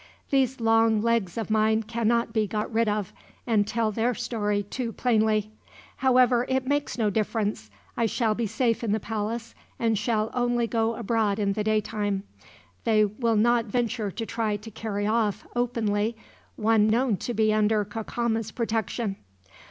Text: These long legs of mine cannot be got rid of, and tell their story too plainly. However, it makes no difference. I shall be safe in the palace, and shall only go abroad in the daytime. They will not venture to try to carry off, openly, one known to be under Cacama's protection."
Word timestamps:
These 0.31 0.59
long 0.59 1.03
legs 1.03 1.37
of 1.37 1.51
mine 1.51 1.83
cannot 1.83 2.33
be 2.33 2.47
got 2.47 2.73
rid 2.73 2.89
of, 2.89 3.13
and 3.45 3.67
tell 3.67 3.91
their 3.91 4.15
story 4.15 4.63
too 4.63 4.91
plainly. 4.91 5.51
However, 5.97 6.43
it 6.49 6.65
makes 6.65 6.97
no 6.97 7.11
difference. 7.11 7.69
I 7.95 8.07
shall 8.07 8.33
be 8.33 8.47
safe 8.47 8.83
in 8.83 8.93
the 8.93 8.99
palace, 8.99 9.53
and 9.77 9.95
shall 9.95 10.31
only 10.33 10.65
go 10.65 10.95
abroad 10.95 11.37
in 11.37 11.53
the 11.53 11.63
daytime. 11.63 12.23
They 12.83 13.05
will 13.05 13.35
not 13.35 13.65
venture 13.65 14.09
to 14.09 14.25
try 14.25 14.57
to 14.57 14.71
carry 14.71 15.05
off, 15.05 15.45
openly, 15.55 16.17
one 16.55 16.87
known 16.87 17.17
to 17.17 17.35
be 17.35 17.53
under 17.53 17.85
Cacama's 17.85 18.49
protection." 18.49 19.17